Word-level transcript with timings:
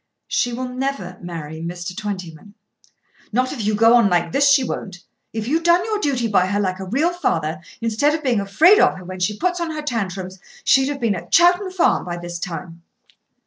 "She 0.27 0.51
will 0.51 0.67
never 0.67 1.19
marry 1.21 1.61
Mr. 1.61 1.95
Twentyman." 1.95 2.55
"Not 3.31 3.53
if 3.53 3.63
you 3.63 3.75
go 3.75 3.93
on 3.93 4.09
like 4.09 4.31
this 4.31 4.51
she 4.51 4.63
won't. 4.63 5.03
If 5.31 5.47
you'd 5.47 5.61
done 5.61 5.85
your 5.85 5.99
duty 5.99 6.27
by 6.27 6.47
her 6.47 6.59
like 6.59 6.79
a 6.79 6.85
real 6.85 7.13
father 7.13 7.61
instead 7.81 8.15
of 8.15 8.23
being 8.23 8.39
afraid 8.41 8.79
of 8.79 8.97
her 8.97 9.03
when 9.05 9.19
she 9.19 9.37
puts 9.37 9.61
on 9.61 9.69
her 9.69 9.83
tantrums, 9.83 10.39
she'd 10.63 10.87
have 10.89 10.99
been 10.99 11.13
at 11.13 11.31
Chowton 11.31 11.69
Farm 11.69 12.03
by 12.03 12.17
this 12.17 12.39
time." 12.39 12.81